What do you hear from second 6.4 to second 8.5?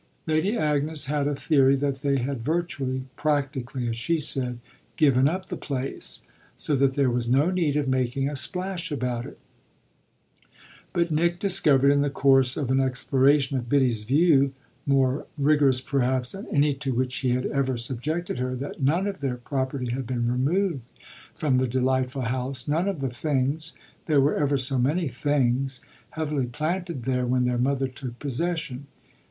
so that there was no need of making a